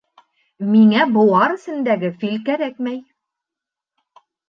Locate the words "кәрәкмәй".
2.51-3.01